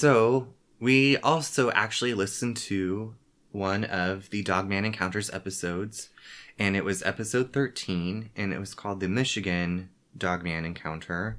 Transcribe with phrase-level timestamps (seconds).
[0.00, 3.16] So we also actually listened to
[3.52, 6.08] one of the Dogman Encounters episodes,
[6.58, 11.38] and it was episode 13, and it was called the Michigan Dogman Encounter.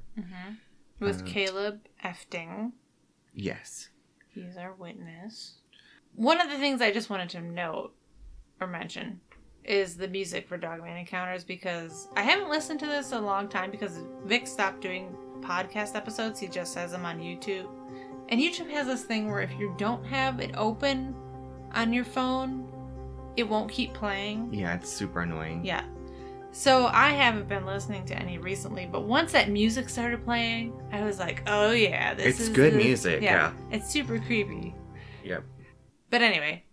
[1.00, 2.70] With Uh, Caleb Efting.
[3.34, 3.88] Yes.
[4.28, 5.54] He's our witness.
[6.14, 7.92] One of the things I just wanted to note
[8.60, 9.22] or mention
[9.64, 13.48] is the music for Dogman Encounters because I haven't listened to this in a long
[13.48, 16.38] time because Vic stopped doing podcast episodes.
[16.38, 17.68] He just has them on YouTube.
[18.32, 21.14] And YouTube has this thing where if you don't have it open
[21.74, 22.66] on your phone,
[23.36, 24.54] it won't keep playing.
[24.54, 25.62] Yeah, it's super annoying.
[25.66, 25.84] Yeah.
[26.50, 31.04] So I haven't been listening to any recently, but once that music started playing, I
[31.04, 33.52] was like, "Oh yeah, this It's is good music, yeah.
[33.70, 34.74] It's super creepy.
[35.24, 35.44] Yep.
[36.08, 36.64] But anyway,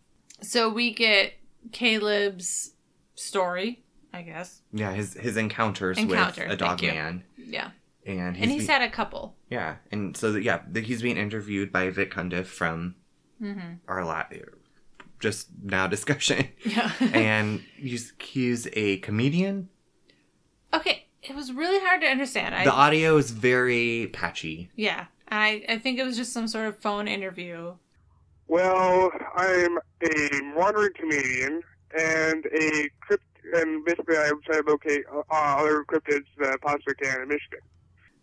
[0.41, 1.33] so we get
[1.73, 2.71] Caleb's
[3.15, 4.61] story, I guess.
[4.71, 7.25] Yeah, his his encounters Encounter, with a dog man.
[7.35, 7.71] Yeah.
[8.17, 9.35] And he's, and he's be- had a couple.
[9.49, 12.95] yeah, and so that, yeah, that he's being interviewed by Vic Cundiff from
[13.41, 13.75] Mm-hmm.
[13.87, 14.25] our la-
[15.19, 16.91] just now discussion, Yeah.
[16.99, 19.69] and he's he's a comedian.
[20.73, 22.55] okay, it was really hard to understand.
[22.55, 24.71] I the audio is very patchy.
[24.75, 25.05] yeah.
[25.31, 27.75] I I think it was just some sort of phone interview.
[28.47, 31.61] Well, I'm a wandering comedian
[31.97, 36.95] and a crypt, and basically I try to locate uh, other cryptids that I possibly
[36.95, 37.59] can in Michigan.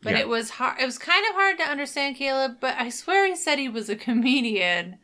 [0.06, 0.20] But Yeah.
[0.20, 0.80] it was hard.
[0.80, 2.56] It was kind of hard to understand Caleb.
[2.60, 4.96] But I swear he said he was a comedian,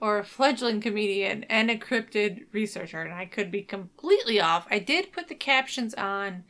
[0.00, 3.00] or a fledgling comedian, and a cryptid researcher.
[3.02, 4.66] And I could be completely off.
[4.70, 6.44] I did put the captions on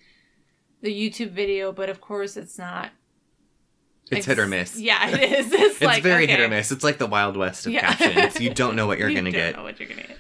[0.81, 2.91] the YouTube video, but of course it's not.
[4.11, 4.79] It's hit or miss.
[4.79, 5.53] Yeah, it is.
[5.53, 6.73] It's, It's like, very hit or miss.
[6.73, 7.93] It's like the Wild West of Yeah.
[7.95, 8.41] captions.
[8.41, 9.57] You don't know what you're You gonna don't get.
[9.57, 10.19] Know what you're gonna get.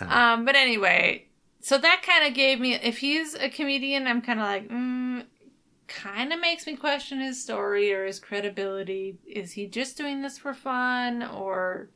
[0.00, 0.04] Uh.
[0.06, 1.26] Um, but anyway,
[1.60, 2.74] so that kind of gave me.
[2.74, 4.95] If he's a comedian, I'm kind of like, mm,
[5.88, 9.18] kind of makes me question his story or his credibility.
[9.26, 11.90] Is he just doing this for fun, or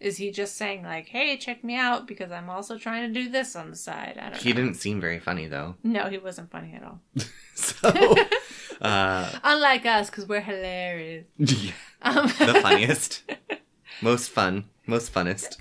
[0.00, 3.28] is he just saying like, "Hey, check me out," because I'm also trying to do
[3.30, 4.18] this on the side?
[4.20, 4.56] I don't He know.
[4.56, 5.76] didn't seem very funny though.
[5.82, 7.00] No, he wasn't funny at all.
[7.56, 7.88] So,
[8.80, 11.24] uh, Unlike us, because we're hilarious.
[11.38, 11.70] yeah,
[12.02, 13.22] Um, the funniest,
[14.02, 15.54] most fun, most funnest.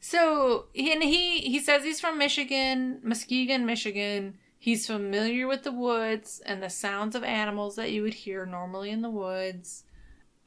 [0.00, 4.38] So and he he says he's from Michigan, Muskegon, Michigan.
[4.62, 8.90] He's familiar with the woods and the sounds of animals that you would hear normally
[8.90, 9.84] in the woods.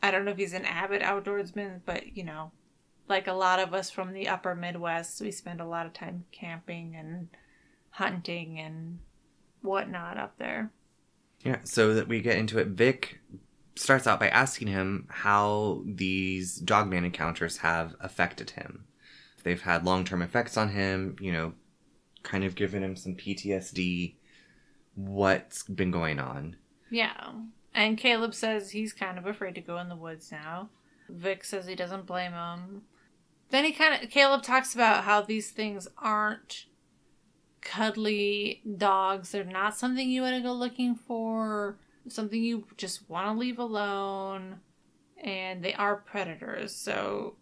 [0.04, 2.52] I don't know if he's an avid outdoorsman, but you know,
[3.10, 6.26] like a lot of us from the upper Midwest, we spend a lot of time
[6.32, 7.30] camping and
[7.90, 9.00] hunting and
[9.64, 10.70] whatnot up there.
[11.44, 13.20] Yeah, so that we get into it, Vic
[13.76, 18.86] starts out by asking him how these dogman encounters have affected him.
[19.42, 21.54] They've had long term effects on him, you know,
[22.24, 24.16] kind of given him some PTSD,
[24.96, 26.56] what's been going on.
[26.90, 27.32] Yeah.
[27.74, 30.70] And Caleb says he's kind of afraid to go in the woods now.
[31.10, 32.84] Vic says he doesn't blame him.
[33.50, 36.66] Then he kind of Caleb talks about how these things aren't
[37.62, 39.32] cuddly dogs.
[39.32, 43.60] They're not something you want to go looking for, something you just want to leave
[43.60, 44.58] alone.
[45.24, 46.76] And they are predators.
[46.76, 47.36] So,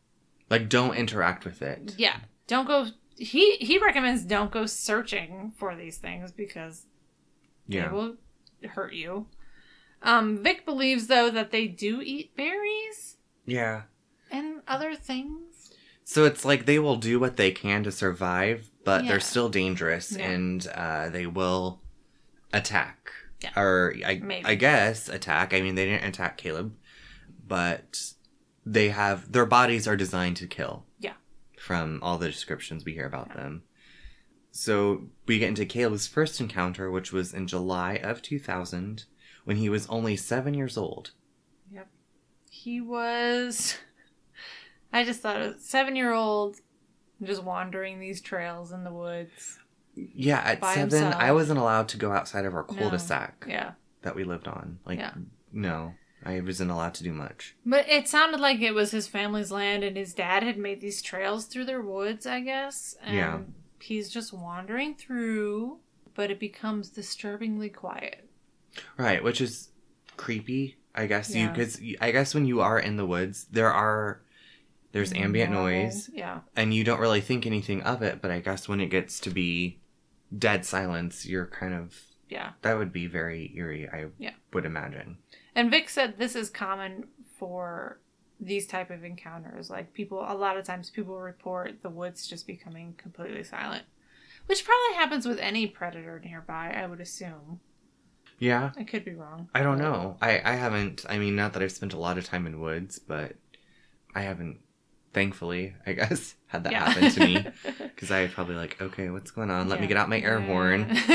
[0.49, 1.95] Like, don't interact with it.
[1.97, 2.17] yeah,
[2.47, 2.87] don't go
[3.23, 6.85] he he recommends don't go searching for these things because
[7.67, 7.87] Yeah.
[7.87, 8.15] they will
[8.69, 9.27] hurt you.
[10.01, 13.83] Um, Vic believes though that they do eat berries Yeah.
[14.31, 15.71] and other things.
[16.03, 19.11] So it's like they will do what they can to survive, but Yeah.
[19.11, 20.29] they're still dangerous Yeah.
[20.31, 21.81] and uh, they will
[22.51, 23.11] attack.
[23.41, 23.51] Yeah.
[23.55, 24.45] Or I, Maybe.
[24.45, 25.53] I guess attack.
[25.53, 26.75] I mean, they didn't attack Caleb,
[27.47, 28.13] but
[28.65, 30.85] they have their bodies are designed to kill.
[31.71, 33.63] From all the descriptions we hear about them.
[34.51, 39.05] So we get into Caleb's first encounter, which was in July of 2000,
[39.45, 41.11] when he was only seven years old.
[41.71, 41.87] Yep.
[42.49, 43.77] He was.
[44.91, 46.57] I just thought a seven year old
[47.23, 49.57] just wandering these trails in the woods.
[49.95, 51.15] Yeah, at seven, himself.
[51.15, 53.45] I wasn't allowed to go outside of our cul-de-sac.
[53.47, 53.71] Yeah.
[54.01, 54.79] that we lived on.
[54.85, 55.13] Like, Yeah.
[55.53, 57.55] no, I wasn't allowed to do much.
[57.65, 61.01] But it sounded like it was his family's land and his dad had made these
[61.01, 62.95] trails through their woods, I guess.
[63.03, 63.39] And Yeah.
[63.79, 65.79] he's just wandering through,
[66.13, 68.29] but it becomes disturbingly quiet.
[68.97, 69.69] Right, which is
[70.17, 70.77] creepy.
[70.93, 74.21] I guess you because I guess when you are in the woods, there are
[74.91, 76.41] there's ambient noise, Yeah.
[76.53, 78.21] and you don't really think anything of it.
[78.21, 79.79] But I guess when it gets to be
[80.37, 81.97] dead silence, you're kind of
[82.29, 82.51] Yeah.
[82.61, 83.87] that would be very eerie.
[83.89, 84.33] I Yeah.
[84.51, 85.17] would imagine.
[85.55, 87.05] And Vic said this is common
[87.37, 87.99] for
[88.39, 89.69] these type of encounters.
[89.69, 93.83] Like people, a lot of times people report the woods just becoming completely silent,
[94.45, 96.73] which probably happens with any predator nearby.
[96.75, 97.59] I would assume.
[98.39, 98.71] Yeah.
[98.75, 99.49] I could be wrong.
[99.53, 100.17] I don't know.
[100.21, 102.97] I, I haven't, I mean, not that I've spent a lot of time in woods,
[102.97, 103.35] but
[104.15, 104.57] I haven't,
[105.13, 107.45] thankfully, I guess, had that happen to me.
[107.77, 109.69] Because I probably like, okay, what's going on?
[109.69, 110.97] Let me get out my air horn.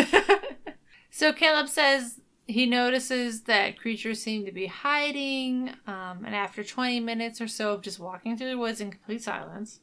[1.16, 7.00] So Caleb says he notices that creatures seem to be hiding, um, and after 20
[7.00, 9.80] minutes or so of just walking through the woods in complete silence,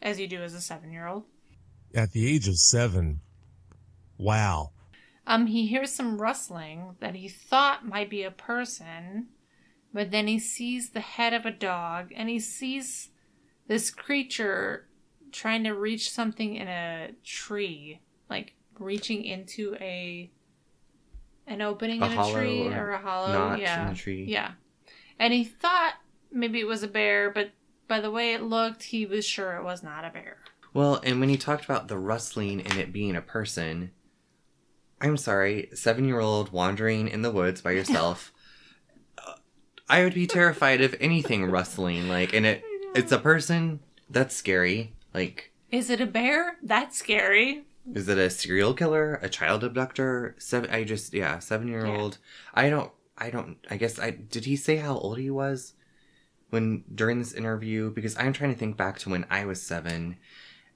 [0.00, 1.24] as you do as a seven year old,
[1.94, 3.20] At the age of seven,
[4.18, 4.70] wow.
[5.26, 9.28] um, he hears some rustling that he thought might be a person,
[9.92, 13.10] but then he sees the head of a dog and he sees
[13.68, 14.86] this creature
[15.32, 20.30] trying to reach something in a tree, like reaching into a
[21.46, 24.24] an opening A in a tree or or a hollow, yeah, in the tree.
[24.28, 24.52] yeah.
[25.18, 25.94] And he thought
[26.30, 27.50] maybe it was a bear, but
[27.88, 30.38] by the way it looked, he was sure it was not a bear.
[30.74, 33.92] Well, and when he talked about the rustling and it being a person,
[35.00, 38.32] I'm sorry, seven year old wandering in the woods by yourself,
[39.88, 42.08] I would be terrified of anything rustling.
[42.08, 42.62] Like, and it,
[42.94, 43.80] it's a person.
[44.10, 44.92] That's scary.
[45.14, 46.56] Like, Is it a bear?
[46.62, 47.64] That's scary.
[47.94, 50.34] Is it a serial killer, a child abductor?
[50.38, 50.70] Seven.
[50.70, 52.18] I just yeah, seven year old.
[52.54, 52.90] I don't.
[53.16, 53.58] I don't.
[53.70, 54.44] I guess I did.
[54.44, 55.74] He say how old he was
[56.50, 57.90] when during this interview?
[57.90, 60.16] Because I'm trying to think back to when I was seven,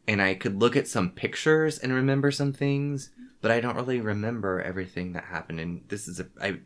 [0.07, 3.11] and I could look at some pictures and remember some things,
[3.41, 5.61] but I don't really remember everything that happened.
[5.61, 6.27] And this is a.
[6.41, 6.61] I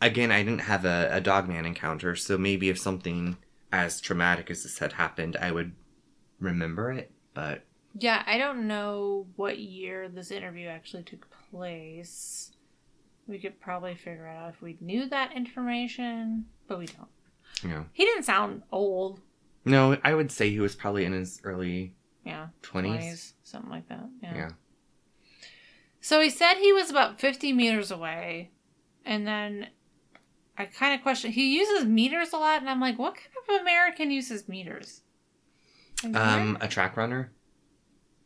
[0.00, 3.36] again, I didn't have a, a dog man encounter, so maybe if something
[3.70, 5.72] as traumatic as this had happened, I would
[6.40, 7.10] remember it.
[7.34, 7.64] But
[7.98, 12.52] Yeah, I don't know what year this interview actually took place.
[13.26, 17.70] We could probably figure out if we knew that information, but we don't.
[17.70, 19.20] know, He didn't sound old.
[19.64, 21.94] no, I would say he was probably in his early
[22.24, 22.48] Yeah.
[22.62, 23.34] 20s.
[23.42, 24.08] something like that.
[24.22, 24.34] Yeah.
[24.36, 24.50] Yeah.
[26.00, 28.50] So he said he was about 50 meters away.
[29.04, 29.68] And then
[30.58, 32.60] I kind of question he uses meters a lot.
[32.60, 35.02] And I'm like, what kind of American uses meters?
[36.02, 37.30] Like, Um, a track runner.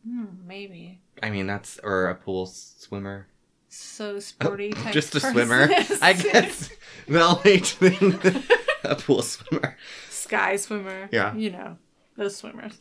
[0.06, 1.00] Hmm, maybe.
[1.22, 3.26] I mean, that's or a pool swimmer.
[3.68, 4.86] So sporty type.
[4.88, 5.32] Oh, Just a person.
[5.32, 5.68] swimmer,
[6.02, 6.70] I guess.
[7.08, 8.44] the only thing,
[8.84, 9.76] a pool swimmer.
[10.08, 11.08] Sky swimmer.
[11.12, 11.34] Yeah.
[11.34, 11.76] You know,
[12.16, 12.78] those swimmers.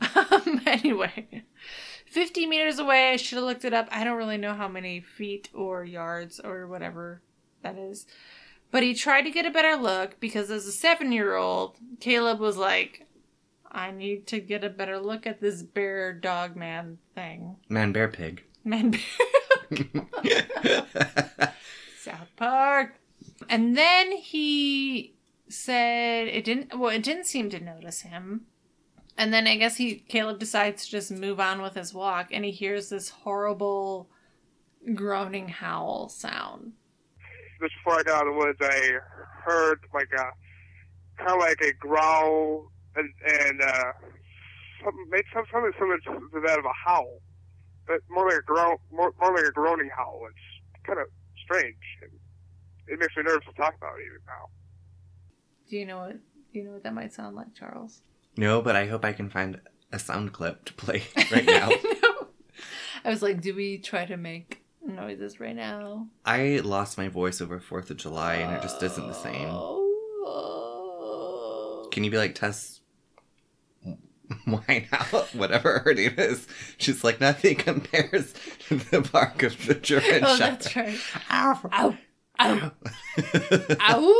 [0.14, 1.42] um, anyway,
[2.06, 3.12] 50 meters away.
[3.12, 3.88] I should have looked it up.
[3.90, 7.22] I don't really know how many feet or yards or whatever
[7.62, 8.06] that is.
[8.70, 12.40] But he tried to get a better look because as a seven year old, Caleb
[12.40, 13.06] was like,
[13.72, 17.56] I need to get a better look at this bear dog man thing.
[17.70, 18.44] Man, bear, pig.
[18.64, 19.00] Man bear.
[21.98, 22.96] South Park.
[23.48, 25.14] And then he
[25.48, 28.42] said it didn't well, it didn't seem to notice him.
[29.16, 32.44] And then I guess he Caleb decides to just move on with his walk and
[32.44, 34.10] he hears this horrible
[34.94, 36.72] groaning howl sound.
[37.60, 38.98] Just before I got out of the woods, I
[39.44, 40.30] heard like a
[41.18, 43.92] kind of like a growl and, and uh,
[44.84, 47.20] something, maybe some, something similar to that of a howl,
[47.86, 50.22] but more like a groan, more, more like a groaning howl.
[50.28, 51.06] It's kind of
[51.44, 51.76] strange.
[52.02, 52.10] And
[52.88, 54.48] it makes me nervous to talk about it even now.
[55.68, 56.16] Do you know what
[56.52, 58.02] do you know what that might sound like, Charles?
[58.36, 61.68] no, but I hope I can find a sound clip to play right now.
[61.68, 62.28] no.
[63.04, 66.08] I was like, do we try to make noises right now?
[66.24, 69.48] I lost my voice over Fourth of July, and it just isn't the same.
[69.50, 69.78] Oh.
[71.90, 72.80] Can you be like Tess?
[74.46, 76.46] Wine out, whatever her name is.
[76.78, 78.34] She's like nothing compares
[78.68, 80.60] to the bark of the German Oh, Shepherd.
[80.60, 80.98] that's right.
[81.30, 81.60] Ow.
[81.72, 81.96] Ow.
[82.40, 82.70] Ow.
[83.80, 84.18] Ow.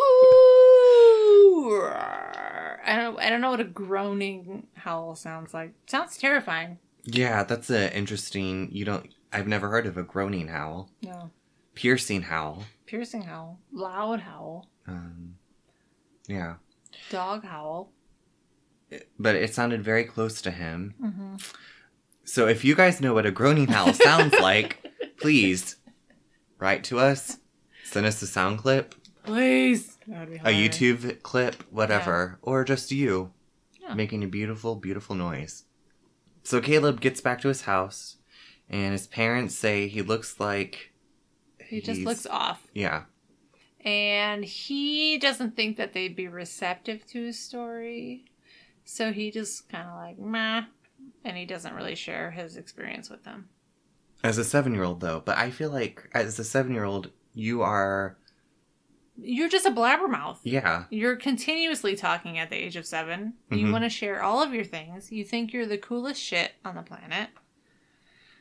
[2.85, 5.73] I don't I don't know what a groaning howl sounds like.
[5.87, 6.79] Sounds terrifying.
[7.05, 8.69] yeah, that's an interesting.
[8.73, 9.09] You don't.
[9.33, 11.31] I've never heard of a groaning howl, No.
[11.75, 12.65] piercing howl.
[12.87, 13.59] Piercing howl.
[13.73, 14.69] Loud howl.
[14.87, 15.37] Um,
[16.27, 16.57] yeah,
[17.09, 17.91] Dog howl.
[19.19, 20.95] But it sounded very close to him.
[21.03, 21.37] Mm-hmm.
[22.25, 24.85] So if you guys know what a groaning howl sounds like,
[25.21, 25.77] please
[26.59, 27.39] write to us.
[27.85, 28.95] Send us a sound clip,
[29.25, 29.99] Please.
[30.09, 30.49] A.
[30.53, 33.33] YouTube clip, whatever, or just you
[33.81, 33.95] Yeah.
[33.95, 35.65] making a beautiful, beautiful noise.
[36.43, 38.17] So Caleb gets back to his house,
[38.69, 40.93] and his parents say he looks like
[41.65, 42.67] He just looks off.
[42.75, 43.03] yeah.
[43.85, 48.25] And he doesn't think that they'd be receptive to his story.
[48.85, 50.63] So he just kind of like, meh.
[51.25, 53.49] And he doesn't really share his experience with them.
[54.25, 57.11] As a seven year old, though, but I feel like as a seven year old,
[57.35, 58.17] you are,
[59.17, 60.39] You're just a blabbermouth.
[60.45, 63.73] yeah, You're continuously talking at the age of 7 You Mhm.
[63.73, 65.11] want to share all of your things.
[65.13, 67.31] You think you're the coolest shit on the planet.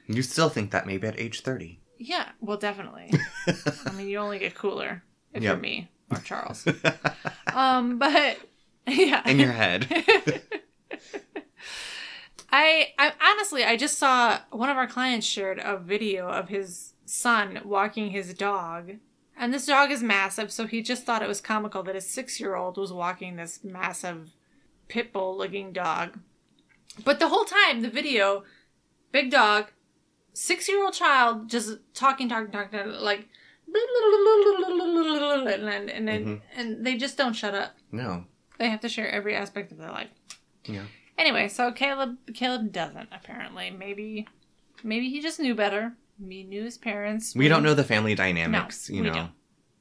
[0.07, 1.79] you still think that maybe at age 30.
[1.97, 3.11] Yeah, well, definitely.
[3.85, 5.51] I mean, you only get cooler if Yep.
[5.53, 6.65] you're me or Charles.
[7.53, 8.37] um, but
[8.87, 9.87] yeah, In your head.
[12.53, 16.93] I, I honestly, I just saw one of our clients shared a video of his
[17.05, 18.93] son walking his dog,
[19.37, 20.51] and this dog is massive.
[20.51, 24.31] So he just thought it was comical that his six-year-old was walking this massive
[24.89, 26.19] pit bull-looking dog.
[27.05, 28.43] But the whole time, the video,
[29.13, 29.67] big dog,
[30.33, 33.29] six-year-old child just talking, talking, talking, like.
[35.41, 36.41] And, and, and, Mhm.
[36.55, 37.75] and they just don't shut up.
[37.91, 38.25] No.
[38.61, 40.11] They have to share every aspect of their life.
[40.65, 40.83] Yeah.
[41.17, 43.71] Anyway, so Caleb Caleb doesn't apparently.
[43.71, 44.27] Maybe
[44.83, 45.93] maybe he just knew better.
[46.23, 47.33] He knew his parents.
[47.35, 49.13] We don't know the family dynamics, you we know.
[49.15, 49.31] don't.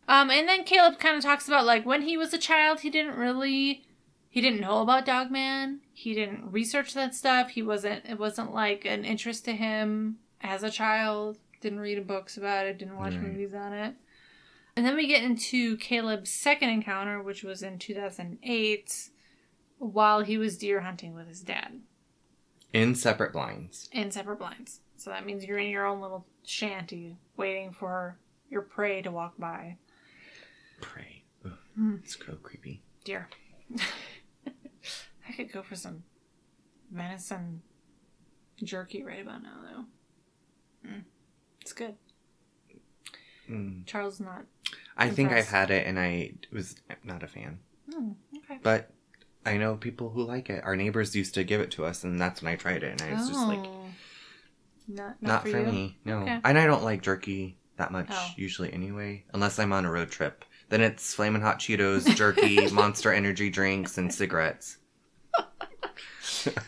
[0.09, 2.89] Um, and then Caleb kind of talks about like when he was a child, he
[2.89, 3.85] didn't really,
[4.31, 5.81] he didn't know about Dogman.
[5.93, 7.51] He didn't research that stuff.
[7.51, 8.07] He wasn't.
[8.09, 11.37] It wasn't like an interest to him as a child.
[11.61, 12.79] Didn't read books about it.
[12.79, 13.95] Didn't watch movies on it.
[14.77, 19.11] And then we get into Caleb's second encounter, which was in 2008,
[19.79, 21.81] while he was deer hunting with his dad
[22.73, 23.89] In separate blinds.
[23.93, 24.81] in separate blinds.
[24.97, 28.19] So that means you're in your own little shanty waiting for
[28.51, 29.77] your prey to walk by.
[30.81, 31.25] Pray.
[31.45, 31.97] Ugh, Hmm.
[32.05, 32.83] It's so creepy.
[33.05, 33.29] Deer.
[34.47, 36.03] I could go for some
[36.91, 37.63] venison
[38.63, 40.89] jerky right about now, though.
[40.91, 41.05] Mm.
[41.61, 41.95] It's good.
[43.49, 43.87] Mm.
[43.87, 44.45] Charles is not.
[44.97, 47.59] I think I've had it and I was not a fan.
[47.91, 48.59] Mm, okay.
[48.63, 48.91] But
[49.47, 50.63] I know people who like it.
[50.65, 53.03] Our neighbors used to give it to us, and that's when I tried it, and
[53.03, 53.85] I was just like, Oh.
[54.89, 55.99] not, not, not, for, for, me.
[56.05, 56.19] No.
[56.19, 56.41] Okay.
[56.45, 58.31] And I don't like jerky that much Oh.
[58.37, 60.45] usually anyway, unless I'm on a road trip.
[60.69, 64.77] Then it's flaming hot Cheetos, jerky, Monster Energy drinks, and cigarettes.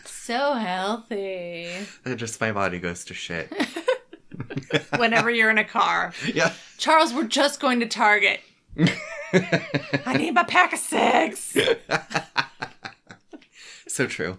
[0.05, 1.69] So healthy.
[2.15, 3.51] Just my body goes to shit.
[4.97, 6.53] Whenever you're in a car, yeah.
[6.77, 8.41] Charles, we're just going to Target.
[9.33, 11.57] I need my pack of cigs.
[13.87, 14.37] so true.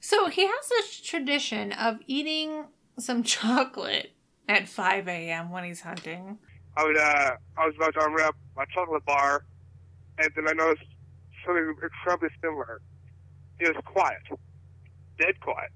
[0.00, 2.66] So he has this tradition of eating
[2.98, 4.12] some chocolate
[4.48, 5.50] at 5 a.m.
[5.50, 6.38] when he's hunting.
[6.76, 9.46] I would uh I was about to unwrap my chocolate bar,
[10.18, 10.84] and then I noticed
[11.44, 12.82] something incredibly similar.
[13.58, 14.22] It was quiet,
[15.18, 15.70] dead quiet.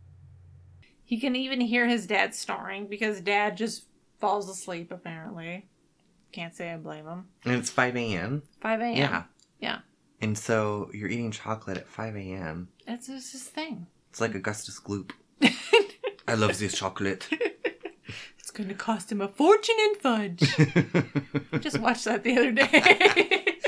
[1.10, 3.86] He can even hear his dad snoring because dad just
[4.20, 5.66] falls asleep, apparently.
[6.30, 7.24] Can't say I blame him.
[7.44, 8.44] And it's 5 a.m.
[8.60, 8.96] 5 a.m.
[8.96, 9.22] Yeah.
[9.58, 9.78] Yeah.
[10.20, 12.68] And so you're eating chocolate at 5 a.m.
[12.86, 13.88] That's just his thing.
[14.10, 15.10] It's like Augustus Gloop.
[16.28, 17.28] I love this chocolate.
[18.38, 20.40] It's going to cost him a fortune in fudge.
[21.60, 23.58] Just watched that the other day.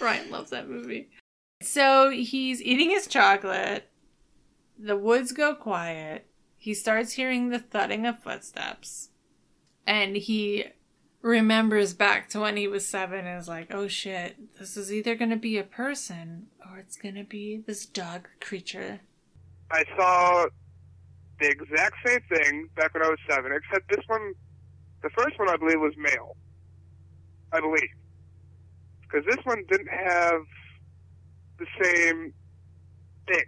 [0.00, 1.10] Ryan loves that movie.
[1.62, 3.88] So he's eating his chocolate.
[4.76, 6.27] The woods go quiet.
[6.68, 9.08] He starts hearing the thudding of footsteps.
[9.86, 10.66] And he
[11.22, 15.14] remembers back to when he was seven and is like, oh shit, this is either
[15.14, 19.00] going to be a person or it's going to be this dog creature.
[19.70, 20.44] I saw
[21.40, 24.34] the exact same thing back when I was seven, except this one,
[25.02, 26.36] the first one I believe was male.
[27.50, 27.94] I believe.
[29.00, 30.42] Because this one didn't have
[31.58, 32.34] the same
[33.26, 33.44] thing.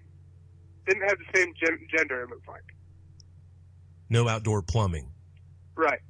[0.87, 2.63] Didn't have the same gen- gender, it looks like.
[4.11, 5.09] No outdoor plumbing.
[5.77, 6.01] Right.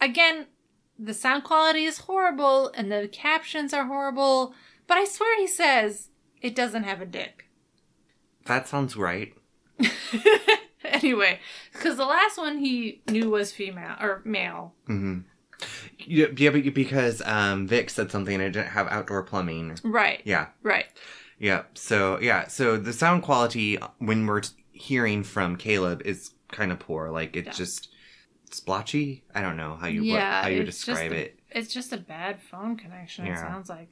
[0.00, 0.46] Again,
[0.98, 4.54] the sound quality is horrible and the captions are horrible,
[4.86, 6.10] but I swear he says
[6.42, 7.44] it doesn't have a dick.
[8.46, 9.32] that sounds right.
[10.84, 11.40] anyway,
[11.72, 14.74] because the last one he knew was female or male.
[14.88, 15.20] Mm-hmm.
[15.98, 19.78] Yeah, yeah, but because um, Vic said something and it didn't have outdoor plumbing.
[19.82, 20.86] Right, Yeah, right.
[21.38, 21.62] yeah.
[21.74, 27.10] So yeah, so the sound quality when we're hearing from Caleb is kind of poor.
[27.10, 27.52] Like it's Yeah.
[27.52, 27.88] just
[28.50, 29.24] splotchy.
[29.34, 31.38] I don't know how you Yeah, what, how you describe a- it.
[31.50, 33.88] It's just a bad phone connection, it sounds like.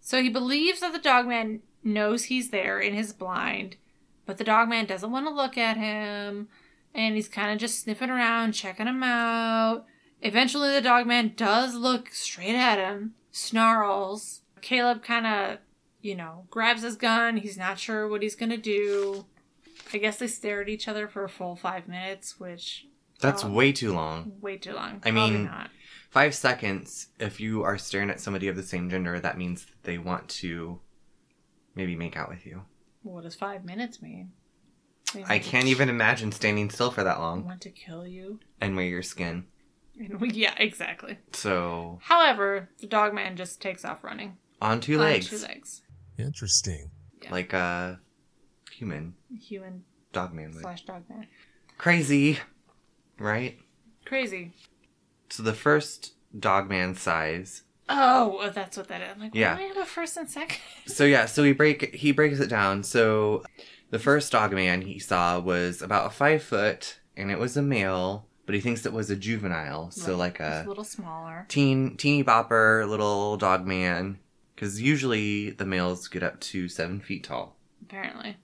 [0.00, 3.76] So he believes that the dogman knows he's there in his blind,
[4.26, 6.48] but the dogman doesn't want to look at him,
[6.94, 9.86] and he's kind of just sniffing around, checking him out.
[10.22, 14.42] Eventually, the dogman does look straight at him, snarls.
[14.62, 15.58] Caleb kind of,
[16.00, 17.36] you know, grabs his gun.
[17.38, 19.26] He's not sure what he's going to do.
[19.92, 22.86] I guess they stare at each other for a full five minutes, which
[23.20, 23.50] That's Oh.
[23.50, 24.32] way too long.
[24.40, 24.96] way too long.
[25.04, 25.70] I Probably mean- not.
[26.10, 27.08] Five seconds.
[27.18, 30.28] If you are staring at somebody of the same gender, that means that they want
[30.28, 30.80] to
[31.74, 32.62] maybe make out with you.
[33.02, 34.32] What does five minutes mean?
[35.14, 38.40] They I can't even imagine standing still for that long want to kill you.
[38.60, 39.46] and wear your skin.
[39.98, 41.18] And we- yeah, exactly.
[41.32, 44.36] So However, the dog man just takes off running.
[44.60, 45.82] on two On legs, two legs.
[46.18, 46.90] Interesting.
[47.22, 47.30] Yeah.
[47.30, 48.00] like a
[48.76, 49.14] human
[49.48, 50.60] Human dog man would.
[50.62, 51.26] slash dog man.
[51.78, 52.38] Crazy,
[53.18, 53.58] right?
[54.04, 54.52] Crazy.
[55.30, 57.62] So the first dogman size.
[57.88, 59.08] Oh, oh, that's what that is.
[59.14, 59.54] I'm like, Yeah.
[59.54, 60.58] why do I have a first and second?
[60.86, 62.82] So yeah, so he break he breaks it down.
[62.82, 63.44] So
[63.90, 68.54] the first dogman he saw was about five foot, and it was a male, but
[68.54, 69.90] he thinks it was a juvenile.
[69.90, 70.18] So Right.
[70.18, 71.46] like a a little smaller.
[71.48, 74.18] teen teeny bopper little dog man
[74.54, 78.36] because usually the males get up to seven feet tall Apparently,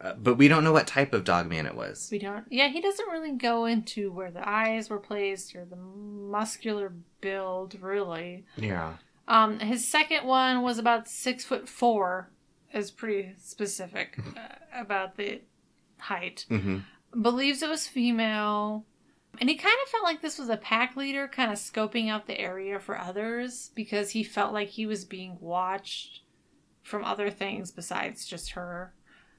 [0.00, 2.44] uh, but we don't know what type of dog man it was we don't.
[2.50, 7.80] Yeah, he doesn't really go into where the eyes were placed or the muscular build.
[7.80, 8.94] Really, yeah
[9.26, 12.30] um, his second one was about six foot four.
[12.72, 15.40] Is pretty specific uh, about the
[15.98, 16.44] height.
[16.48, 16.78] hmm
[17.20, 18.84] believes it was female.
[19.40, 22.26] And he kind of felt like this was a pack leader kind of scoping out
[22.26, 26.20] the area for others because he felt like he was being watched
[26.82, 28.92] from other things besides just her.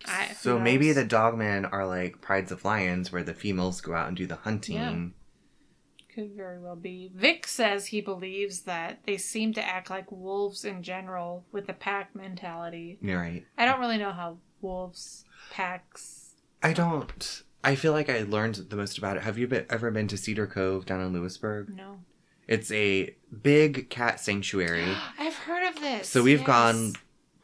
[0.05, 4.07] I, so maybe the dogmen are like prides of lions where the females go out
[4.07, 6.15] and do the hunting Yeah.
[6.15, 7.11] could very well be.
[7.13, 11.73] Vic says he believes that they seem to act like wolves in general with the
[11.73, 12.97] pack mentality.
[13.01, 16.35] You're right I don't really know how wolves packs.
[16.61, 19.89] i don't i feel like i learned the most about it have you been, ever
[19.89, 21.99] been to cedar cove down in Louisburg No,
[22.47, 24.83] it's a big cat sanctuary
[25.19, 26.09] I've heard of this.
[26.09, 26.47] So we've yes.
[26.47, 26.93] gone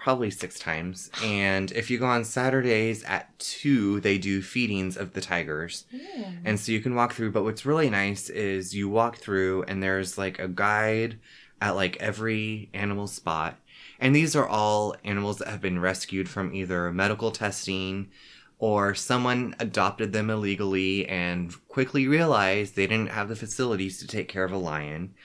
[0.05, 1.09] probably six times.
[1.24, 5.85] And if you go on Saturdays at two, they do feedings of the tigers.
[5.95, 6.25] Ooh.
[6.45, 7.31] And so you can walk through.
[7.31, 11.17] But what's really nice is you walk through and there's like a guide
[11.59, 13.57] at like every animal spot.
[14.00, 18.12] And these are all animals that have been rescued from either medical testing
[18.59, 24.27] or someone adopted them illegally and quickly realized they didn't have the facilities to take
[24.27, 25.15] care of a lion.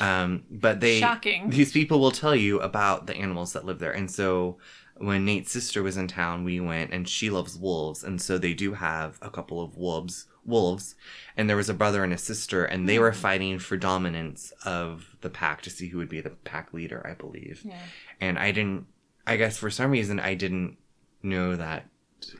[0.00, 1.50] Um, but they Shocking.
[1.50, 3.92] these people will tell you about the animals that live there.
[3.92, 4.58] And so
[4.96, 8.04] when Nate's sister was in town, we went and she loves wolves.
[8.04, 10.94] And so they do have a couple of wolves, wolves.
[11.36, 15.16] And there was a brother and a sister and they were fighting for dominance of
[15.20, 17.62] the pack to see who would be the pack leader, I believe.
[17.64, 17.78] Yeah.
[18.20, 18.86] And I didn't,
[19.26, 20.76] I guess for some reason, I didn't
[21.22, 21.86] know that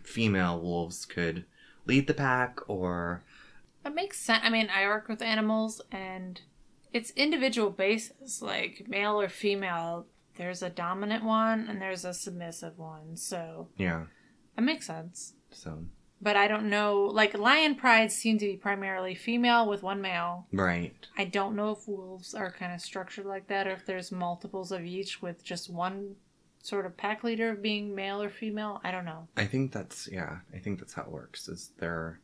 [0.03, 1.45] female wolves could
[1.87, 3.25] lead the pack or,
[3.83, 4.43] That makes sense.
[4.45, 6.41] I mean, I work with animals and
[6.93, 10.07] it's individual basis, like male or female.
[10.37, 13.17] There's a dominant one and there's a submissive one.
[13.17, 14.05] So yeah.
[14.57, 15.35] that makes sense.
[15.51, 15.85] So,
[16.23, 17.03] But I don't know.
[17.05, 20.47] Like lion prides seem to be primarily female with one male.
[20.53, 20.95] right.
[21.19, 24.73] I don't know if wolves are kind of structured like that or if there's multiples
[24.73, 26.17] of each with just one
[26.63, 28.81] sort of pack leader being male or female.
[28.85, 29.29] I don't know.
[29.37, 32.21] I think that's, yeah, I think that's how it works is they're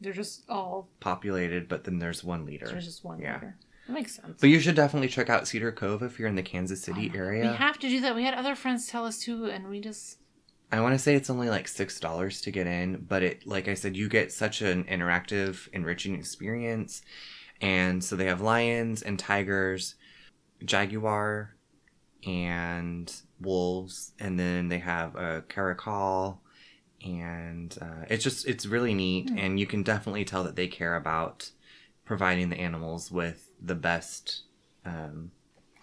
[0.00, 2.66] They're just all populated, but then there's one leader.
[2.68, 3.34] there's just one Yeah.
[3.34, 3.56] leader.
[3.90, 4.38] That makes sense.
[4.40, 7.18] But you should definitely check out Cedar Cove if you're in the Kansas City Oh,
[7.18, 7.50] area.
[7.50, 8.14] We have to do that.
[8.14, 10.18] We had other friends tell us too, and we just
[10.70, 13.66] I want to say it's only like six dollars to get in, but it, like
[13.66, 17.02] I said, you get such an interactive, enriching experience.
[17.60, 19.96] And so they have lions and tigers,
[20.64, 21.56] jaguar,
[22.24, 26.40] and wolves, and then they have a caracal,
[27.04, 29.38] and uh, it's just it's really neat, Hmm.
[29.38, 31.50] and you can definitely tell that they care about
[32.04, 34.42] providing the animals with the best
[34.84, 35.30] um,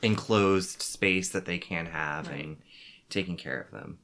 [0.01, 2.43] enclosed space that they can have Right.
[2.45, 2.57] and
[3.09, 3.99] taking care of them.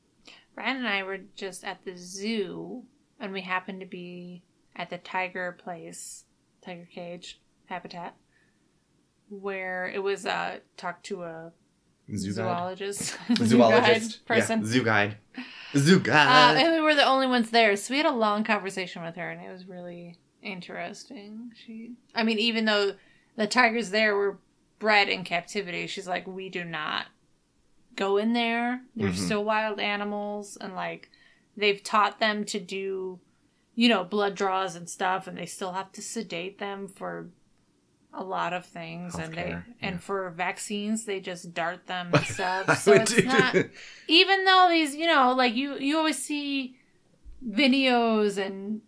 [0.55, 2.83] Ryan and I were just at the zoo,
[3.19, 4.43] and we happened to be
[4.75, 6.25] at the tiger place,
[6.63, 8.15] tiger cage habitat,
[9.29, 11.51] where it was uh talked to a
[12.15, 12.35] Zoo guide?
[12.35, 14.59] zoologist, zoo zoologist guide person.
[14.59, 15.17] yeah, zoo guide
[15.75, 18.43] zoo Uh, guide and we were the only ones there, so we had a long
[18.43, 21.51] conversation with her, and it was really interesting.
[21.65, 22.93] She, I mean, even though
[23.35, 24.39] the tigers there were
[24.79, 27.07] bred in captivity, she's like, we do not
[27.95, 28.81] go in there.
[28.95, 29.15] They're Mhm.
[29.25, 31.09] still wild animals, and like
[31.55, 33.19] they've taught them to do,
[33.75, 37.29] you know, blood draws and stuff, and they still have to sedate them for
[38.13, 39.15] a lot of things.
[39.15, 42.79] And they Healthcare, and for vaccines they just dart them and stuff.
[42.79, 43.55] So it's do- not
[44.07, 46.75] even though these you know like you you always see
[47.47, 48.81] videos and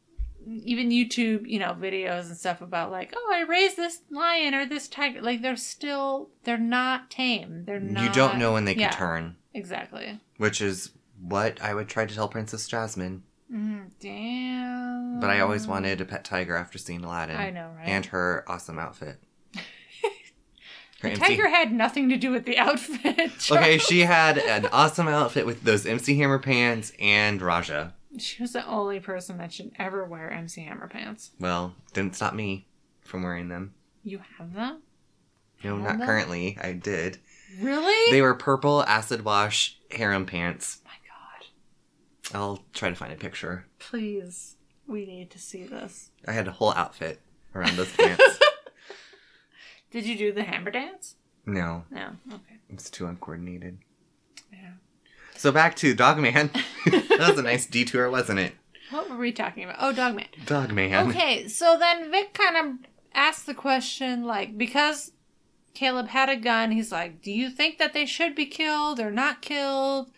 [0.48, 4.66] even youtube you know videos and stuff about like oh i raised this lion or
[4.66, 5.22] this tiger.
[5.22, 7.64] Like they're still they're not tame.
[7.66, 9.36] They're not you don't know when they can yeah, turn.
[9.54, 10.20] exactly.
[10.38, 13.24] Which is what i would try to tell princess jasmine.
[13.52, 15.20] Mm, damn.
[15.20, 17.88] But i always wanted a pet tiger after seeing aladdin i know right?
[17.88, 19.20] and her awesome outfit.
[21.02, 24.68] Her the MC tiger had nothing to do with the outfit okay she had an
[24.68, 29.52] awesome outfit with those mc hammer pants and Rajah she was the only person that
[29.54, 32.66] should ever wear mc hammer pants well didn't stop me
[33.02, 33.74] from wearing them
[34.04, 34.82] you have them
[35.64, 36.08] no Have not them?
[36.08, 37.18] currently i did
[37.62, 43.18] really they were purple acid wash harem pants my god i'll try to find a
[43.18, 44.56] picture Please,
[44.88, 46.10] we need to see this.
[46.28, 47.22] I had a whole outfit
[47.54, 48.40] around those pants.
[49.92, 51.16] Did you do the hammer dance?
[51.46, 52.10] No, No.
[52.34, 52.58] Okay.
[52.70, 53.78] it's too uncoordinated.
[54.52, 54.72] Yeah.
[55.38, 56.34] So back to Dogman.
[56.86, 58.54] that was a nice detour, wasn't it?
[58.92, 59.78] What were we talking about?
[59.80, 60.28] Oh, Dogman.
[60.46, 61.10] Dogman.
[61.10, 65.12] Okay, so then Vic kind of asked the question, like, because
[65.74, 69.12] Caleb had a gun, he's like, Do you think that they should be killed or
[69.12, 70.12] not killed?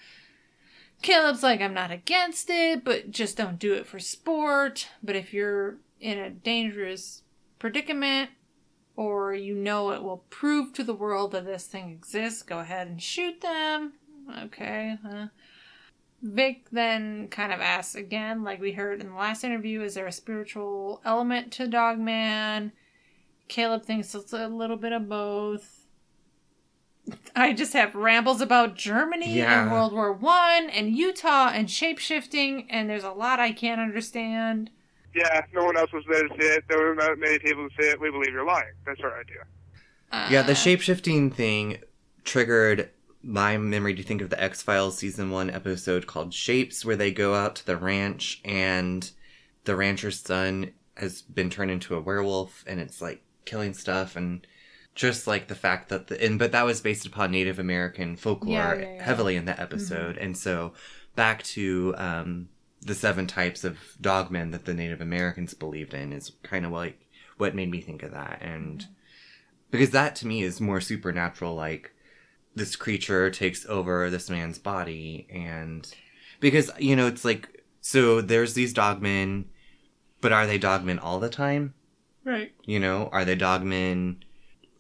[1.01, 4.89] Caleb's like, I'm not against it, but just don't do it for sport.
[5.03, 7.23] But if you're in a dangerous
[7.59, 8.31] predicament
[8.95, 12.87] or you know it will prove to the world that this thing exists, go ahead
[12.87, 13.93] and shoot them.
[14.45, 14.97] Okay.
[15.03, 15.27] huh.
[16.21, 20.07] Vic then kind of asks again, like we heard in the last interview, is there
[20.07, 22.71] a spiritual element to Dogman?
[23.47, 25.85] Caleb thinks it's a little bit of both.
[27.35, 29.61] I just have rambles about Germany Yeah.
[29.63, 34.71] and World War One and Utah and shapeshifting, and there's a lot I can't understand.
[35.15, 36.65] Yeah, no one else was there to see it.
[36.67, 38.01] There were not many people to see it.
[38.01, 38.73] We believe you're lying.
[38.85, 39.45] That's our idea.
[40.11, 41.77] Uh, Yeah, the shapeshifting thing
[42.25, 42.89] triggered
[43.27, 47.11] my memory to think of the X Files season one episode called Shapes, where they
[47.11, 49.11] go out to the ranch and
[49.65, 54.47] the rancher's son has been turned into a werewolf and it's like killing stuff and
[54.95, 58.53] just like the fact that the and but that was based upon Native American folklore
[58.53, 59.03] Yeah, yeah, yeah.
[59.03, 60.17] heavily in that episode.
[60.17, 60.73] And so
[61.15, 62.47] back to um
[62.81, 67.05] the seven types of dogmen that the Native Americans believed in is kind of like
[67.37, 68.85] what made me think of that and
[69.69, 71.91] because that to me is more supernatural like
[72.57, 75.93] this creature takes over this man's body and
[76.39, 79.45] because you know it's like so there's these dogmen
[80.21, 81.73] but are they dogmen all the time
[82.23, 82.51] right.
[82.65, 84.17] you know are they dogmen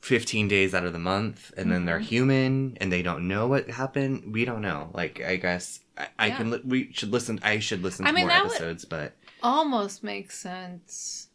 [0.01, 2.03] 15 days out of the month and then they're Mhm.
[2.03, 6.27] human and they don't know what happened we don't know like i guess i, I
[6.27, 6.37] Yeah.
[6.37, 9.13] can li- we should listen i should listen to I mean, more episodes but
[9.43, 11.27] Almost makes sense.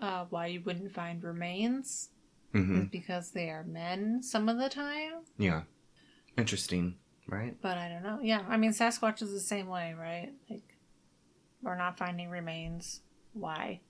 [0.00, 2.10] Uh, why you wouldn't find remains
[2.54, 5.12] mhm, is because they are men some of the time.
[5.38, 5.62] yeah
[6.38, 6.94] interesting
[7.28, 8.18] right But I don't know.
[8.22, 10.32] Yeah, I mean Sasquatch is the same way, right?
[10.50, 10.62] Like
[11.62, 13.00] we're not finding remains.
[13.32, 13.80] Why?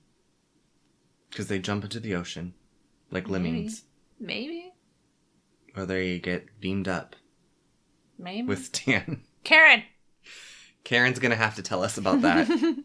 [1.30, 2.54] because they jump into the ocean
[3.10, 3.70] like Maybe.
[4.20, 4.72] Maybe.
[5.76, 7.16] or they get beamed up
[8.18, 8.46] Maybe.
[8.46, 9.22] with Stan.
[9.42, 9.82] Karen.
[10.84, 12.46] Karen's gonna have to tell us about that.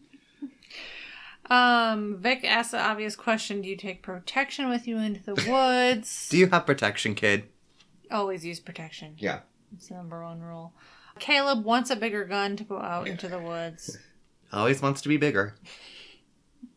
[1.50, 6.28] um, Vic asks the obvious question: Do you take protection with you into the woods?
[6.30, 7.44] Do you have protection, kid?
[8.10, 9.14] Always use protection.
[9.18, 9.40] Yeah.
[9.74, 10.72] It's the number one rule.
[11.18, 13.98] Caleb wants a bigger gun to go out into the woods.
[14.52, 15.54] Always wants to be bigger.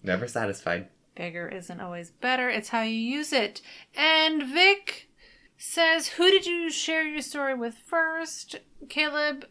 [0.03, 0.89] Never satisfied.
[1.15, 3.61] Bigger isn't always better, it's how you use it.
[3.95, 5.09] And Vic
[5.57, 8.59] says, Who did you share your story with first?
[8.89, 9.45] Caleb.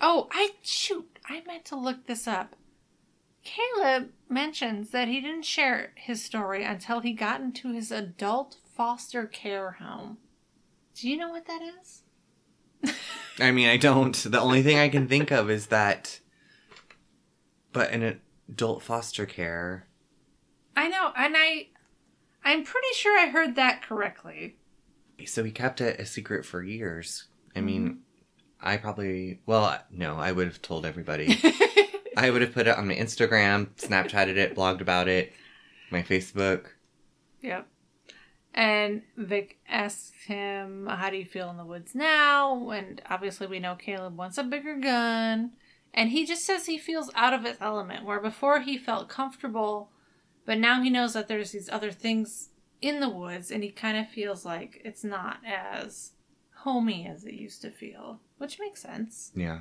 [0.00, 2.56] Oh, I shoot, I meant to look this up.
[3.44, 9.26] Caleb mentions that he didn't share his story until he got into his adult foster
[9.26, 10.18] care home.
[10.94, 12.02] Do you know what that is?
[13.40, 14.14] I mean, I don't.
[14.14, 16.20] The only thing I can think of is that.
[17.72, 19.86] But in adult foster care.
[20.76, 21.68] I know, and I
[22.44, 24.56] I'm pretty sure I heard that correctly.
[25.26, 27.28] So he kept it a secret for years.
[27.54, 27.98] I mean, mm-hmm.
[28.60, 29.40] I probably.
[29.46, 31.38] Well, no, I would have told everybody.
[32.16, 35.32] I would have put it on my Instagram, Snapchatted it, blogged about it,
[35.90, 36.66] my Facebook.
[37.40, 37.66] Yep.
[38.54, 42.70] And Vic asks him, How do you feel in the woods now?
[42.70, 45.52] And obviously, we know Caleb wants a bigger gun.
[45.94, 49.90] And he just says he feels out of his element, where before he felt comfortable,
[50.46, 52.48] but now he knows that there's these other things
[52.80, 56.12] in the woods, and he kind of feels like it's not as
[56.62, 59.32] homey as it used to feel, which makes sense.
[59.34, 59.60] Yeah.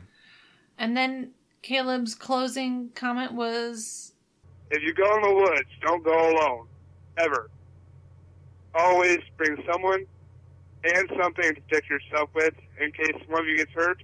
[0.77, 4.13] And then Caleb's closing comment was,
[4.71, 6.67] If you go in the woods, don't go alone.
[7.17, 7.49] Ever.
[8.73, 10.05] Always bring someone
[10.83, 14.01] and something to protect yourself with in case one of you gets hurt.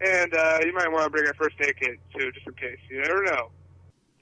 [0.00, 2.78] And uh, you might want to bring a first aid kit too, just in case.
[2.90, 3.50] You never know.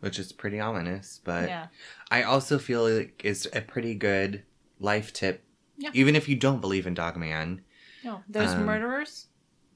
[0.00, 1.48] Which is pretty ominous, but.
[1.48, 1.66] Yeah.
[2.10, 4.42] I also feel like it's a pretty good
[4.78, 5.44] life tip.
[5.76, 5.90] Yeah.
[5.94, 7.62] Even if you don't believe in Dogman,
[8.04, 9.28] No, there's Um, murderers.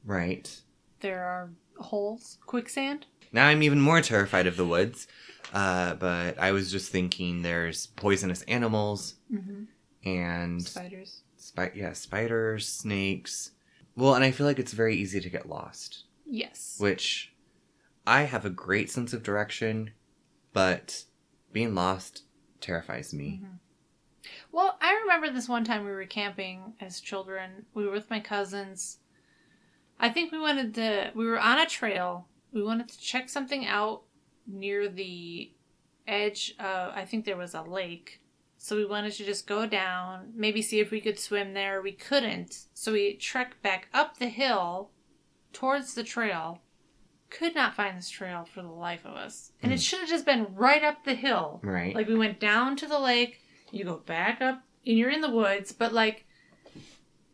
[0.05, 0.61] right?
[1.01, 3.07] There are holes, quicksand.
[3.33, 5.07] Now I'm even more terrified of the woods.
[5.55, 9.65] Uh, but I was just thinking there's poisonous animals Mm-hmm.
[10.09, 11.23] and Spiders.
[11.37, 13.53] spi- yeah, spiders, snakes.
[13.95, 16.77] Well, and I feel like it's very easy to get lost, Yes.
[16.79, 17.33] which
[18.07, 19.93] I have a great sense of direction,
[20.53, 21.05] but
[21.53, 22.25] being lost
[22.61, 23.41] terrifies me.
[23.45, 23.59] Mhm.
[24.53, 27.67] Well, I remember this one time we were camping as children.
[27.73, 28.99] We were with my cousins.
[29.99, 31.13] I think we wanted to.
[31.15, 32.29] We were on a trail.
[32.53, 34.03] We wanted to check something out
[34.47, 35.53] near the
[36.07, 36.55] edge.
[36.59, 38.21] Of, I think there was a lake
[38.59, 41.83] So we wanted to just go down, maybe see if we could swim there.
[41.83, 42.67] We couldn't.
[42.75, 44.91] So we trekked back up the hill
[45.53, 46.61] towards the trail.
[47.29, 49.53] Could not find this trail for the life of us.
[49.63, 49.81] And it hmm.
[49.81, 51.61] should have just been right up the hill.
[51.63, 51.95] Right.
[51.95, 55.31] Like we went down to the lake, you go back up, and you're in the
[55.31, 56.26] woods, but like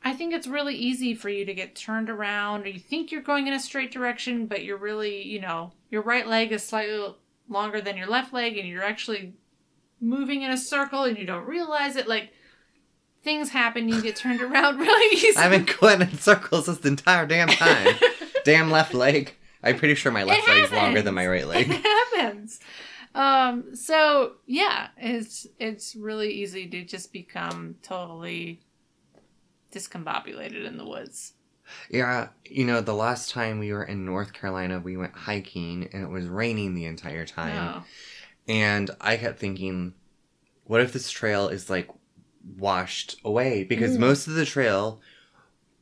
[0.04, 3.22] I think it's really easy for you to get turned around or you think you're
[3.22, 7.14] going in a straight direction, but you're really, you know, your right leg is slightly
[7.48, 9.34] longer than your left leg and you're actually
[10.00, 12.08] moving in a circle and you don't realize it.
[12.08, 12.32] Like
[13.22, 15.36] things happen, you get turned around really easy.
[15.36, 17.94] I've been going in circles this entire damn time.
[18.44, 19.34] damn left leg.
[19.62, 21.66] I'm pretty sure my left It leg's longer than my right leg.
[21.70, 22.58] it happens.
[23.14, 28.60] Um, so yeah, it's it's really easy to just become totally
[29.72, 31.32] discombobulated in the woods.
[31.88, 36.02] Yeah, you know, the last time we were in North Carolina, we went hiking and
[36.02, 37.76] it was raining the entire time.
[37.76, 37.84] Oh.
[38.48, 39.94] And I kept thinking,
[40.64, 41.88] what if this trail is like
[42.58, 43.64] washed away?
[43.64, 44.00] Because Mm.
[44.00, 45.00] most of the trail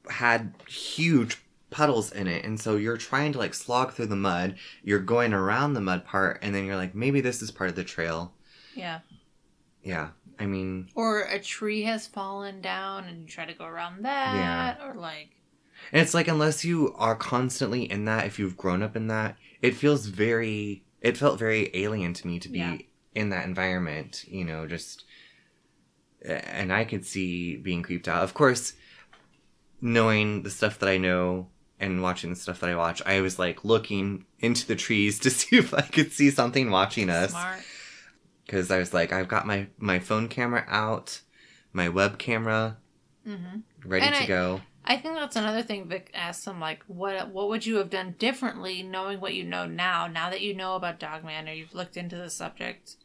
[0.08, 1.38] had huge
[1.70, 2.44] puddles in it.
[2.44, 6.04] And so you're trying to like slog through the mud, you're going around the mud
[6.04, 8.34] part, and then you're like, maybe this is part of the trail.
[8.74, 9.00] Yeah.
[9.82, 10.10] Yeah.
[10.40, 14.80] I mean, Or a tree has fallen down and you try to go around that.
[14.82, 15.30] Or like
[15.92, 19.36] And it's like unless you are constantly in that, if you've grown up in that,
[19.62, 22.76] it feels very it felt very alien to me to be Yeah.
[23.14, 25.04] in that environment, you know, just
[26.22, 28.22] and I could see being creeped out.
[28.22, 28.74] Of course,
[29.80, 31.48] knowing the stuff that I know
[31.78, 35.30] and watching the stuff that I watch, I was like looking into the trees to
[35.30, 37.60] see if I could see something watching us smart.
[38.50, 41.20] Because I was like I've got my my phone camera out,
[41.72, 42.78] my web camera
[43.24, 44.60] hmm ready And to I- go.
[44.82, 48.16] I think that's another thing Vic asked him like what what would you have done
[48.18, 51.96] differently knowing what you know now, now that you know about Dogman or you've looked
[51.96, 52.96] into the subject.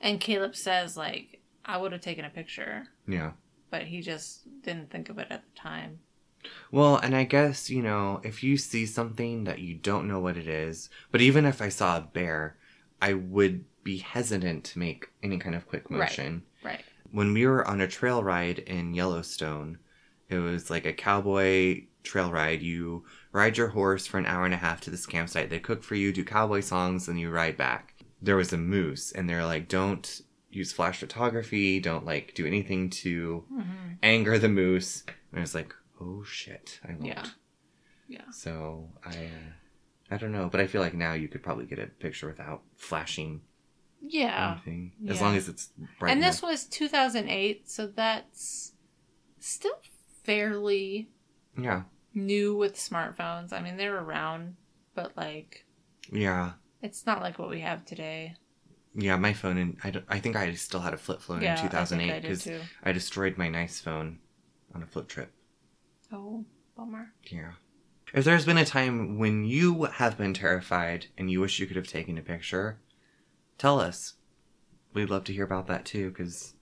[0.00, 3.32] And Caleb says like I would have taken a picture, Yeah.
[3.70, 6.00] but he just didn't think of it at the time.
[6.72, 10.36] Well, and I guess, you know, if you see something that you don't know what
[10.38, 12.56] it is, but even if I saw a bear,
[13.00, 16.42] I would be hesitant to make any kind of quick motion.
[16.62, 16.72] Right.
[16.72, 16.84] right.
[17.12, 19.78] When we were on a trail ride in Yellowstone,
[20.28, 22.62] it was like a cowboy trail ride.
[22.62, 25.50] You ride your horse for an hour and a half to this campsite.
[25.50, 27.94] They cook for you, do cowboy songs, and you ride back.
[28.22, 32.90] There was a moose, and they're like, don't use flash photography, don't like do anything
[32.90, 33.62] to hmm
[34.02, 35.04] anger the moose.
[35.30, 37.04] And I was like, oh shit, I won't.
[37.04, 37.26] Yeah.
[38.08, 38.30] Yeah.
[38.32, 41.78] So I, uh, I don't know, but I feel like now you could probably get
[41.78, 43.42] a picture without flashing
[44.12, 44.52] Yeah.
[44.64, 46.12] anything, as long as it's bright.
[46.12, 46.50] and this enough.
[46.50, 48.72] was 2008, so that's
[49.38, 49.78] still
[50.24, 51.10] fairly
[51.56, 51.82] yeah,
[52.14, 53.52] new with smartphones.
[53.52, 54.56] I mean, they're around,
[54.94, 55.64] but like
[56.12, 58.34] yeah, it's not like what we have today.
[58.94, 59.16] yeah.
[59.16, 62.10] My phone, and I, I think I still had a flip phone yeah, in 2008
[62.12, 62.48] I I because.
[62.82, 64.18] I destroyed my nice phone
[64.74, 65.32] on a flip trip.
[66.12, 66.44] Oh,
[66.76, 67.12] bummer.
[67.30, 67.52] Yeah.
[68.12, 71.76] If there's been a time when you have been terrified and you wish you could
[71.76, 72.80] have taken a picture,
[73.60, 74.14] tell us.
[74.94, 76.54] We'd love to hear about that too, because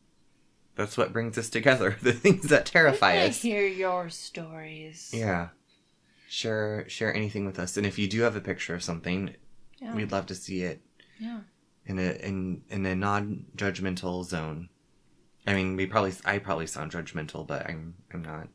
[0.75, 3.41] that's what brings us together the things that terrify I us.
[3.43, 5.11] hear your stories.
[5.15, 5.49] Yeah.
[6.29, 7.77] Share share anything with us.
[7.79, 9.35] And if you do have a picture of something,
[9.81, 9.95] Yeah.
[9.95, 10.83] we'd love to see it
[11.19, 11.41] yeah.
[11.87, 14.69] in a in in a non judgmental zone.
[15.47, 18.49] I mean, we probably I probably sound judgmental, but I'm I'm not.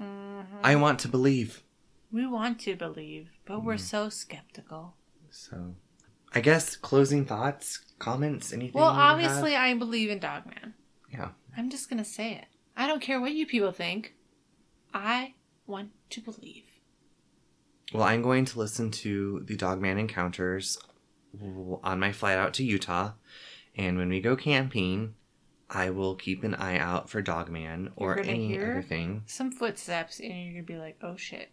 [0.00, 0.44] Mhm.
[0.62, 1.62] I want to believe.
[2.10, 3.80] we want to believe, but we're Mm.
[3.94, 4.96] so skeptical.
[5.30, 5.76] So,
[6.34, 8.78] I guess closing thoughts, comments, anything.
[8.80, 9.12] Well, you have?
[9.12, 10.74] obviously, I believe in Dogman.
[11.12, 11.30] Yeah.
[11.56, 12.46] I'm just gonna say it.
[12.76, 14.14] I don't care what you people think.
[14.92, 15.34] I
[15.66, 16.64] want to believe.
[17.92, 20.78] Well, I'm going to listen to the Dogman Encounters
[21.82, 23.12] on my flight out to Utah,
[23.76, 25.14] and when we go camping,
[25.70, 29.22] I will keep an eye out for Dogman or any other thing.
[29.26, 31.50] Some footsteps, and you're gonna be like, "Oh shit!"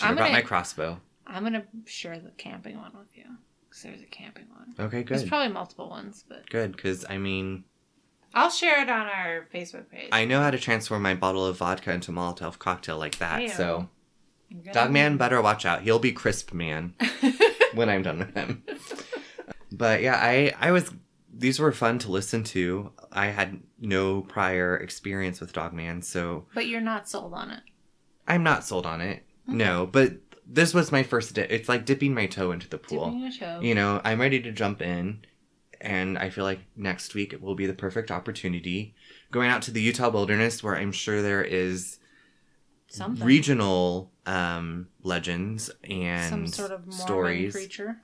[0.00, 1.00] Have I'm gonna- my crossbow.
[1.26, 3.24] I'm gonna share the camping one with you
[3.72, 4.74] because there's a camping one.
[4.78, 5.18] Okay, good.
[5.18, 7.64] There's probably multiple ones, but Good, because I mean,
[8.34, 10.10] I'll share it on our Facebook page.
[10.12, 13.40] I know how to transform my bottle of vodka into a Molotov cocktail like that.
[13.40, 13.50] Hey-o.
[13.50, 13.88] So,
[14.72, 15.82] Dogman better watch out.
[15.82, 16.94] He'll be crisp man
[17.74, 18.62] when I'm done with him.
[19.70, 20.92] But yeah, I I was
[21.32, 22.92] these were fun to listen to.
[23.10, 27.62] I had no prior experience with Dogman, so but you're not sold on it.
[28.28, 29.24] I'm not sold on it.
[29.46, 30.12] No, but
[30.52, 31.50] this was my first dip.
[31.50, 33.06] It's like dipping my toe into the pool.
[33.06, 33.60] Dipping your toe.
[33.60, 35.24] You know, I'm ready to jump in,
[35.80, 38.94] and I feel like next week will be the perfect opportunity.
[39.30, 41.98] Going out to the Utah wilderness, where I'm sure there is
[42.88, 43.26] Something.
[43.26, 47.52] regional um, legends and Some sort of Mormon stories.
[47.54, 47.96] creature.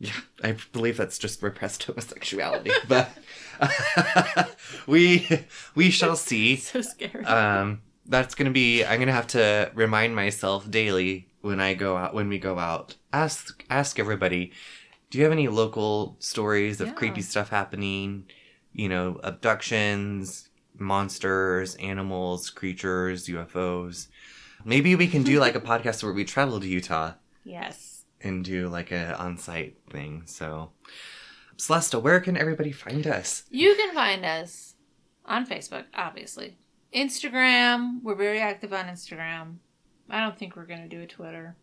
[0.00, 0.12] Yeah,
[0.42, 3.08] I believe that's just repressed homosexuality, but
[4.86, 5.26] we
[5.74, 6.56] we shall see.
[6.64, 7.24] So scary.
[7.24, 8.84] Um, that's gonna be.
[8.84, 12.14] I'm gonna have to remind myself daily when I go out.
[12.14, 14.52] When we go out, ask ask everybody.
[15.10, 16.94] Do you have any local stories of Yeah.
[16.94, 18.26] creepy stuff happening?
[18.72, 24.08] You know, abductions, monsters, animals, creatures, UFOs.
[24.64, 27.12] Maybe we can do like a podcast where we travel to Utah
[27.44, 28.04] yes.
[28.20, 30.22] and do like a on-site thing.
[30.26, 30.70] So,
[31.56, 33.44] Celesta, where can everybody find us?
[33.50, 34.74] You can find us
[35.24, 36.56] on Facebook, obviously.
[36.94, 38.02] Instagram.
[38.02, 39.56] We're very active on Instagram.
[40.10, 41.56] I don't think we're gonna do a Twitter.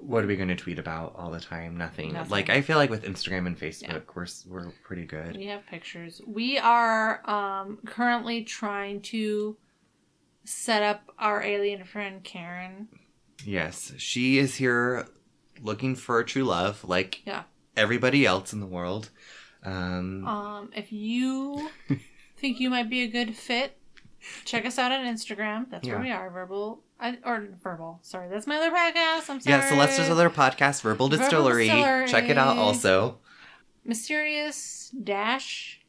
[0.00, 1.76] What are we going to tweet about all the time?
[1.76, 2.12] Nothing.
[2.14, 2.30] Nothing.
[2.30, 3.98] Like I feel like with Instagram and Facebook, Yeah.
[4.14, 4.26] we're
[4.66, 5.36] we're pretty good.
[5.36, 6.20] We have pictures.
[6.26, 9.56] We are um, currently trying to
[10.44, 12.88] set up our alien friend Karen.
[13.44, 15.06] Yes, she is here
[15.62, 17.44] looking for true love, like Yeah.
[17.76, 19.10] everybody else in the world.
[19.64, 21.70] Um, Um, if you
[22.36, 23.76] think you might be a good fit,
[24.44, 25.70] check us out on Instagram.
[25.70, 25.94] That's Yeah.
[25.94, 26.30] where we are.
[26.30, 27.98] Verbal I, or verbal.
[28.02, 29.30] Sorry, that's my other podcast.
[29.30, 29.56] I'm sorry.
[29.56, 31.66] yeah, Celesta's other podcast, Verbal Verbal Distillery.
[31.68, 32.08] Distillery.
[32.08, 33.18] Check it out also.
[33.84, 35.80] mysterious dash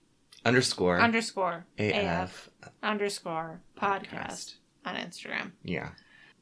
[0.43, 2.49] Underscore underscore AF AF
[2.81, 5.51] underscore podcast on Instagram.
[5.63, 5.89] Yeah.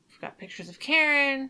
[0.09, 1.49] We've got pictures of Karen.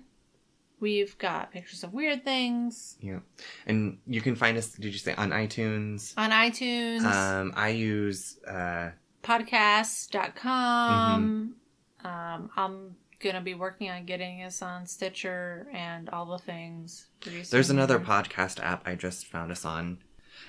[0.80, 3.20] We've got pictures of weird things Yeah.
[3.68, 6.14] And you can find us, did you say, on iTunes?
[6.18, 8.92] on iTunes, Um, I use, uh,
[9.24, 11.56] podcasts.com.
[12.04, 12.08] Mm-hmm.
[12.08, 17.08] Um, I'm going to be working on getting us on Stitcher and all the things.
[17.52, 18.08] there's another here.
[18.08, 20.00] podcast app I just found us on.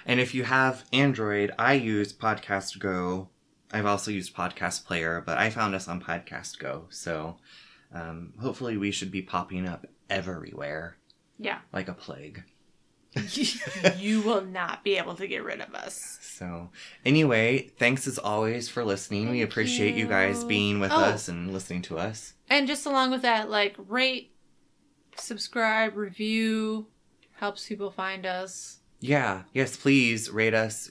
[0.06, 3.28] And if you have Android, I use Podcast Go.
[3.72, 6.87] I've also used Podcast Player, but I found us on Podcast Go.
[6.90, 7.37] So
[7.92, 10.96] um, hopefully we should be popping up everywhere
[11.38, 11.59] Yeah.
[11.72, 12.44] like a plague.
[13.99, 16.18] you will not be able to get rid of us.
[16.23, 16.70] So,
[17.05, 19.31] anyway, thanks as always for listening.
[19.31, 20.07] we appreciate you.
[20.07, 20.96] guys being with Oh.
[20.96, 22.35] us and listening to us.
[22.49, 24.33] And just along with that, like rate,
[25.16, 26.87] subscribe, review
[27.35, 28.79] helps people find us.
[29.01, 30.90] Yeah, yes, please rate us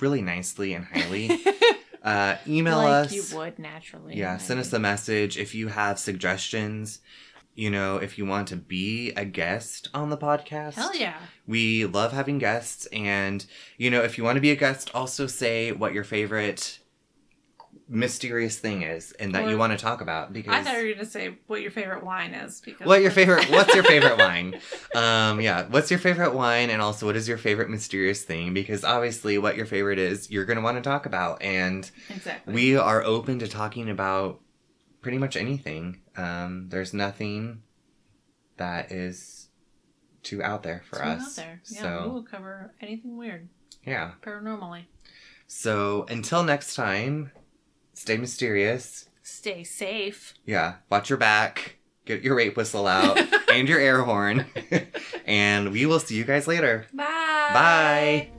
[0.00, 1.40] really nicely and highly.
[2.02, 3.12] uh, email like us.
[3.12, 4.16] you would naturally.
[4.16, 7.00] Yeah, send us a message if you have suggestions.
[7.58, 10.74] You know, if you want to be a guest on the podcast.
[10.74, 11.16] Hell yeah.
[11.44, 12.86] We love having guests.
[12.92, 13.44] And,
[13.76, 16.78] you know, if you want to be a guest, also say what your favorite
[17.88, 20.32] mysterious thing is and that Or- you want to talk about.
[20.32, 23.10] Because I thought you were gonna say what your favorite wine is because what your
[23.10, 24.60] favorite what's your favorite wine
[24.94, 28.84] um yeah what's your favorite wine and also what is your favorite mysterious thing because
[28.84, 32.52] obviously what your favorite is you're going to want to talk about and exactly.
[32.52, 34.38] we are open to talking about
[35.00, 37.62] pretty much anything um there's nothing
[38.56, 39.48] that is
[40.22, 41.60] too out there for Too us there.
[41.70, 43.48] Yeah, so we will cover anything weird
[43.86, 44.84] yeah paranormally.
[45.46, 47.30] so until next time
[47.94, 50.32] stay mysterious Stay safe.
[50.46, 51.76] Yeah, watch your back,
[52.06, 53.18] get your rape whistle out,
[53.52, 54.46] and your air horn.
[55.26, 56.86] and we will see you guys later.
[56.94, 57.04] Bye.
[57.52, 58.30] Bye.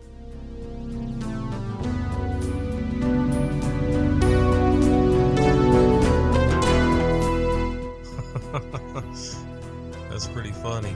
[10.19, 10.93] That's pretty funny.